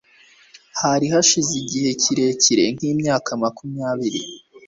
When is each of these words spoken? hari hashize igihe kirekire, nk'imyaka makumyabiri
hari 0.79 1.05
hashize 1.13 1.51
igihe 1.63 1.89
kirekire, 2.01 2.65
nk'imyaka 2.75 3.29
makumyabiri 3.41 4.21